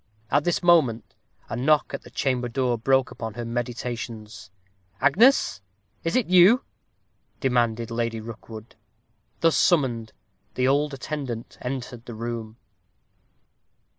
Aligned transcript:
At 0.31 0.45
this 0.45 0.63
moment 0.63 1.13
a 1.47 1.55
knock 1.55 1.93
at 1.93 2.01
the 2.01 2.09
chamber 2.09 2.49
door 2.49 2.75
broke 2.75 3.11
upon 3.11 3.35
her 3.35 3.45
meditations. 3.45 4.49
"Agnes, 4.99 5.61
is 6.03 6.15
it 6.15 6.25
you?" 6.25 6.63
demanded 7.39 7.91
Lady 7.91 8.19
Rookwood. 8.19 8.73
Thus 9.41 9.55
summoned, 9.55 10.11
the 10.55 10.67
old 10.67 10.95
attendant 10.95 11.59
entered 11.61 12.05
the 12.07 12.15
room. 12.15 12.57